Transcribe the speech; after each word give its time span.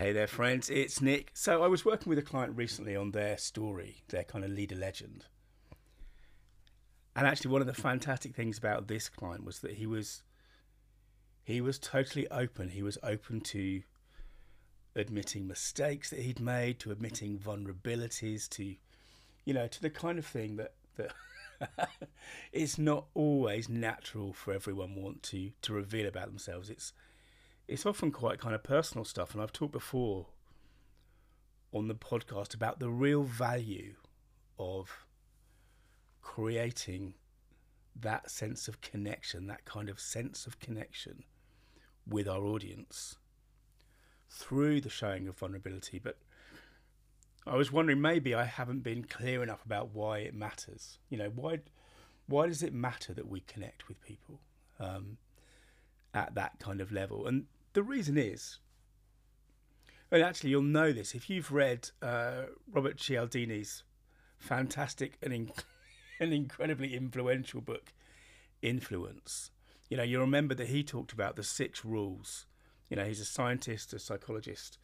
Hey 0.00 0.12
there, 0.12 0.26
friends. 0.26 0.70
It's 0.70 1.02
Nick. 1.02 1.30
So, 1.34 1.62
I 1.62 1.66
was 1.66 1.84
working 1.84 2.08
with 2.08 2.18
a 2.18 2.22
client 2.22 2.56
recently 2.56 2.96
on 2.96 3.10
their 3.10 3.36
story, 3.36 3.96
their 4.08 4.24
kind 4.24 4.46
of 4.46 4.50
leader 4.50 4.74
legend. 4.74 5.26
And 7.14 7.26
actually, 7.26 7.50
one 7.50 7.60
of 7.60 7.66
the 7.66 7.74
fantastic 7.74 8.34
things 8.34 8.56
about 8.56 8.88
this 8.88 9.10
client 9.10 9.44
was 9.44 9.58
that 9.58 9.72
he 9.72 9.84
was 9.84 10.22
he 11.44 11.60
was 11.60 11.78
totally 11.78 12.26
open. 12.30 12.70
He 12.70 12.82
was 12.82 12.96
open 13.02 13.42
to 13.42 13.82
admitting 14.96 15.46
mistakes 15.46 16.08
that 16.08 16.20
he'd 16.20 16.40
made, 16.40 16.80
to 16.80 16.92
admitting 16.92 17.38
vulnerabilities, 17.38 18.48
to 18.56 18.76
you 19.44 19.52
know, 19.52 19.66
to 19.66 19.82
the 19.82 19.90
kind 19.90 20.18
of 20.18 20.24
thing 20.24 20.56
that 20.56 20.72
that 20.96 21.12
it's 22.52 22.78
not 22.78 23.04
always 23.12 23.68
natural 23.68 24.32
for 24.32 24.54
everyone 24.54 24.94
want 24.94 25.22
to 25.24 25.50
to 25.60 25.74
reveal 25.74 26.06
about 26.06 26.28
themselves. 26.28 26.70
It's 26.70 26.94
it's 27.70 27.86
often 27.86 28.10
quite 28.10 28.40
kind 28.40 28.54
of 28.54 28.64
personal 28.64 29.04
stuff, 29.04 29.32
and 29.32 29.40
I've 29.40 29.52
talked 29.52 29.72
before 29.72 30.26
on 31.72 31.86
the 31.86 31.94
podcast 31.94 32.52
about 32.52 32.80
the 32.80 32.90
real 32.90 33.22
value 33.22 33.94
of 34.58 35.06
creating 36.20 37.14
that 37.94 38.28
sense 38.28 38.66
of 38.66 38.80
connection, 38.80 39.46
that 39.46 39.64
kind 39.64 39.88
of 39.88 40.00
sense 40.00 40.48
of 40.48 40.58
connection 40.58 41.22
with 42.08 42.26
our 42.26 42.44
audience 42.44 43.16
through 44.28 44.80
the 44.80 44.90
showing 44.90 45.28
of 45.28 45.38
vulnerability. 45.38 46.00
But 46.00 46.18
I 47.46 47.54
was 47.54 47.70
wondering 47.70 48.00
maybe 48.00 48.34
I 48.34 48.44
haven't 48.44 48.82
been 48.82 49.04
clear 49.04 49.44
enough 49.44 49.64
about 49.64 49.94
why 49.94 50.18
it 50.18 50.34
matters. 50.34 50.98
You 51.08 51.18
know, 51.18 51.30
why 51.32 51.60
why 52.26 52.48
does 52.48 52.64
it 52.64 52.74
matter 52.74 53.14
that 53.14 53.28
we 53.28 53.40
connect 53.40 53.86
with 53.86 54.00
people 54.02 54.40
um, 54.80 55.18
at 56.12 56.34
that 56.34 56.58
kind 56.58 56.80
of 56.80 56.90
level? 56.90 57.28
And 57.28 57.46
the 57.72 57.82
reason 57.82 58.16
is, 58.16 58.58
and 60.10 60.22
actually 60.22 60.50
you'll 60.50 60.62
know 60.62 60.92
this 60.92 61.14
if 61.14 61.30
you've 61.30 61.52
read 61.52 61.90
uh, 62.02 62.42
Robert 62.70 62.96
Cialdini's 62.96 63.84
fantastic 64.38 65.18
and, 65.22 65.32
in- 65.32 65.52
and 66.20 66.32
incredibly 66.32 66.94
influential 66.94 67.60
book, 67.60 67.92
Influence. 68.62 69.50
You 69.88 69.96
know, 69.96 70.02
you 70.02 70.20
remember 70.20 70.54
that 70.54 70.68
he 70.68 70.84
talked 70.84 71.12
about 71.12 71.34
the 71.36 71.42
six 71.42 71.84
rules. 71.84 72.46
You 72.88 72.96
know, 72.96 73.04
he's 73.04 73.20
a 73.20 73.24
scientist, 73.24 73.92
a 73.94 73.98
psychologist. 73.98 74.78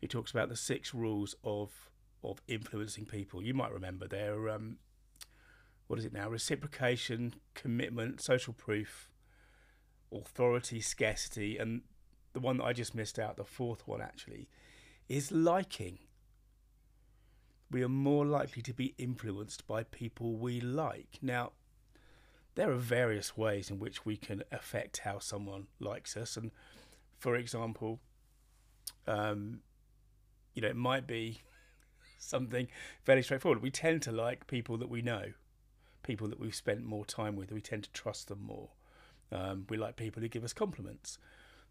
He 0.00 0.08
talks 0.08 0.32
about 0.32 0.48
the 0.48 0.56
six 0.56 0.92
rules 0.92 1.34
of 1.44 1.88
of 2.24 2.40
influencing 2.48 3.06
people. 3.06 3.42
You 3.42 3.54
might 3.54 3.72
remember 3.72 4.06
they're 4.06 4.48
um, 4.48 4.78
what 5.86 5.98
is 5.98 6.04
it 6.04 6.12
now? 6.12 6.28
Reciprocation, 6.28 7.34
commitment, 7.54 8.20
social 8.20 8.52
proof, 8.52 9.10
authority, 10.12 10.80
scarcity, 10.80 11.58
and 11.58 11.82
the 12.32 12.40
one 12.40 12.58
that 12.58 12.64
I 12.64 12.72
just 12.72 12.94
missed 12.94 13.18
out, 13.18 13.36
the 13.36 13.44
fourth 13.44 13.86
one 13.86 14.00
actually, 14.00 14.48
is 15.08 15.32
liking. 15.32 15.98
We 17.70 17.82
are 17.82 17.88
more 17.88 18.26
likely 18.26 18.62
to 18.62 18.74
be 18.74 18.94
influenced 18.98 19.66
by 19.66 19.84
people 19.84 20.36
we 20.36 20.60
like. 20.60 21.18
Now, 21.22 21.52
there 22.54 22.70
are 22.70 22.76
various 22.76 23.36
ways 23.36 23.70
in 23.70 23.78
which 23.78 24.04
we 24.04 24.16
can 24.16 24.42
affect 24.52 24.98
how 24.98 25.18
someone 25.18 25.68
likes 25.80 26.16
us, 26.16 26.36
and 26.36 26.50
for 27.18 27.36
example, 27.36 28.00
um, 29.06 29.60
you 30.54 30.62
know, 30.62 30.68
it 30.68 30.76
might 30.76 31.06
be 31.06 31.40
something 32.18 32.68
fairly 33.04 33.22
straightforward. 33.22 33.62
We 33.62 33.70
tend 33.70 34.02
to 34.02 34.12
like 34.12 34.46
people 34.46 34.76
that 34.78 34.90
we 34.90 35.02
know, 35.02 35.32
people 36.02 36.28
that 36.28 36.40
we've 36.40 36.54
spent 36.54 36.84
more 36.84 37.04
time 37.04 37.36
with. 37.36 37.52
We 37.52 37.60
tend 37.60 37.84
to 37.84 37.92
trust 37.92 38.28
them 38.28 38.42
more. 38.42 38.70
Um, 39.30 39.66
we 39.68 39.76
like 39.76 39.96
people 39.96 40.20
who 40.20 40.28
give 40.28 40.44
us 40.44 40.52
compliments. 40.52 41.18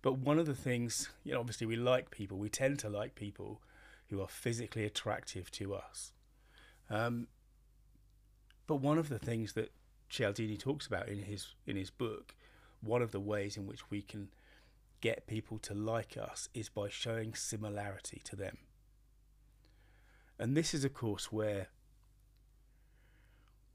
But 0.02 0.18
one 0.18 0.40
of 0.40 0.46
the 0.46 0.56
things, 0.56 1.10
you 1.24 1.34
know, 1.34 1.40
obviously 1.40 1.68
we 1.68 1.76
like 1.76 2.10
people. 2.10 2.38
We 2.38 2.50
tend 2.50 2.80
to 2.80 2.90
like 2.90 3.16
people 3.16 3.62
who 4.08 4.22
are 4.22 4.28
physically 4.28 4.84
attractive 4.86 5.52
to 5.52 5.76
us. 5.76 6.12
Um, 6.90 7.28
but 8.68 8.78
one 8.78 8.98
of 8.98 9.10
the 9.10 9.20
things 9.20 9.54
that 9.54 9.72
Cialdini 10.10 10.58
talks 10.58 10.88
about 10.88 11.08
in 11.08 11.24
his 11.24 11.56
in 11.66 11.76
his 11.76 11.90
book, 11.90 12.36
one 12.82 13.02
of 13.02 13.12
the 13.12 13.20
ways 13.20 13.58
in 13.58 13.66
which 13.66 13.90
we 13.90 14.02
can 14.02 14.30
get 15.02 15.28
people 15.28 15.58
to 15.60 15.74
like 15.74 16.18
us 16.18 16.50
is 16.54 16.70
by 16.70 16.90
showing 16.90 17.34
similarity 17.34 18.22
to 18.24 18.36
them. 18.36 18.58
And 20.38 20.56
this 20.56 20.74
is, 20.74 20.84
of 20.84 20.94
course, 20.94 21.32
where 21.32 21.68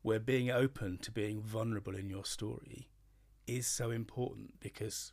where 0.03 0.20
being 0.20 0.50
open 0.50 0.98
to 0.98 1.10
being 1.10 1.41
vulnerable 1.41 1.97
in 1.97 2.08
your 2.08 2.25
story 2.25 2.88
is 3.47 3.66
so 3.66 3.91
important 3.91 4.60
because 4.60 5.12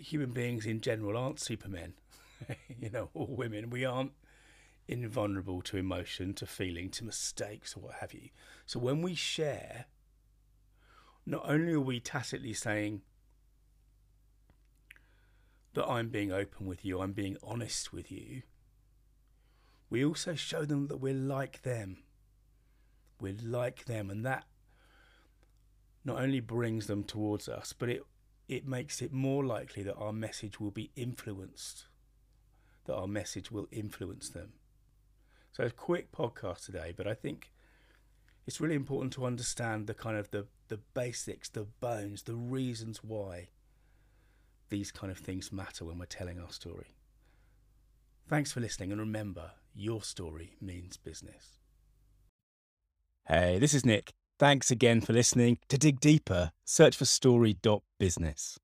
human 0.00 0.30
beings 0.30 0.66
in 0.66 0.80
general 0.80 1.16
aren't 1.16 1.40
supermen, 1.40 1.94
you 2.80 2.90
know, 2.90 3.10
or 3.14 3.26
women. 3.26 3.70
We 3.70 3.84
aren't 3.84 4.12
invulnerable 4.88 5.62
to 5.62 5.76
emotion, 5.76 6.34
to 6.34 6.46
feeling, 6.46 6.90
to 6.90 7.04
mistakes, 7.04 7.76
or 7.76 7.80
what 7.80 7.94
have 7.96 8.12
you. 8.12 8.30
So 8.66 8.80
when 8.80 9.02
we 9.02 9.14
share, 9.14 9.86
not 11.26 11.42
only 11.48 11.74
are 11.74 11.80
we 11.80 12.00
tacitly 12.00 12.52
saying 12.52 13.02
that 15.74 15.86
I'm 15.86 16.08
being 16.08 16.32
open 16.32 16.66
with 16.66 16.84
you, 16.84 17.00
I'm 17.00 17.12
being 17.12 17.36
honest 17.42 17.92
with 17.92 18.10
you, 18.10 18.42
we 19.88 20.04
also 20.04 20.34
show 20.34 20.64
them 20.64 20.86
that 20.88 20.98
we're 20.98 21.14
like 21.14 21.62
them. 21.62 21.98
We're 23.20 23.36
like 23.42 23.84
them, 23.84 24.08
and 24.08 24.24
that 24.24 24.44
not 26.04 26.20
only 26.20 26.40
brings 26.40 26.86
them 26.86 27.04
towards 27.04 27.48
us, 27.48 27.74
but 27.76 27.88
it 27.88 28.02
it 28.50 28.66
makes 28.66 29.00
it 29.00 29.12
more 29.12 29.44
likely 29.44 29.84
that 29.84 29.94
our 29.94 30.12
message 30.12 30.58
will 30.58 30.72
be 30.72 30.90
influenced, 30.96 31.86
that 32.86 32.96
our 32.96 33.06
message 33.06 33.52
will 33.52 33.68
influence 33.70 34.28
them. 34.28 34.54
So, 35.52 35.62
a 35.62 35.70
quick 35.70 36.10
podcast 36.10 36.66
today, 36.66 36.92
but 36.96 37.06
I 37.06 37.14
think 37.14 37.52
it's 38.48 38.60
really 38.60 38.74
important 38.74 39.12
to 39.12 39.24
understand 39.24 39.86
the 39.86 39.94
kind 39.94 40.16
of 40.16 40.32
the, 40.32 40.48
the 40.66 40.78
basics, 40.94 41.48
the 41.48 41.62
bones, 41.62 42.24
the 42.24 42.34
reasons 42.34 43.04
why 43.04 43.50
these 44.68 44.90
kind 44.90 45.12
of 45.12 45.18
things 45.18 45.52
matter 45.52 45.84
when 45.84 45.98
we're 45.98 46.06
telling 46.06 46.40
our 46.40 46.50
story. 46.50 46.96
Thanks 48.26 48.50
for 48.50 48.58
listening, 48.58 48.90
and 48.90 49.00
remember, 49.00 49.52
your 49.76 50.02
story 50.02 50.56
means 50.60 50.96
business. 50.96 51.60
Hey, 53.28 53.60
this 53.60 53.74
is 53.74 53.86
Nick. 53.86 54.10
Thanks 54.40 54.70
again 54.70 55.02
for 55.02 55.12
listening. 55.12 55.58
To 55.68 55.76
dig 55.76 56.00
deeper, 56.00 56.52
search 56.64 56.96
for 56.96 57.04
story.business. 57.04 58.58